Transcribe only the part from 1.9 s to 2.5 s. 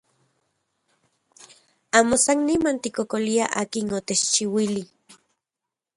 Amo san